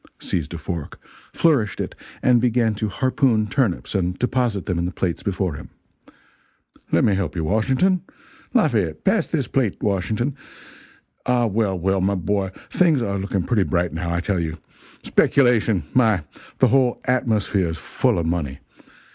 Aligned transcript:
seized 0.17 0.51
a 0.51 0.57
fork, 0.57 0.99
flourished 1.31 1.79
it 1.79 1.93
and 2.23 2.41
began 2.41 2.73
to 2.73 2.89
harpoon 2.89 3.45
turnips 3.45 3.93
and 3.93 4.17
deposit 4.17 4.65
them 4.65 4.79
in 4.79 4.85
the 4.85 4.91
plates 4.91 5.21
before 5.21 5.53
him 5.53 5.69
"Let 6.91 7.03
me 7.03 7.13
help 7.13 7.35
you, 7.35 7.43
Washington 7.43 8.01
Lafayette, 8.55 9.03
pass 9.03 9.27
this 9.27 9.47
plate 9.47 9.79
to 9.79 9.85
Washington 9.85 10.35
ah, 11.27 11.45
well, 11.45 11.77
well, 11.77 12.01
my 12.01 12.15
boy, 12.15 12.49
things 12.71 13.03
are 13.03 13.19
looking 13.19 13.43
pretty 13.43 13.61
bright, 13.61 13.93
now, 13.93 14.11
I 14.11 14.21
tell 14.21 14.39
you. 14.39 14.57
Speculation 15.03 15.83
my! 15.93 16.23
the 16.57 16.69
whole 16.69 16.99
atmosphere's 17.05 17.77
full 17.77 18.17
of 18.17 18.25
money. 18.25 18.57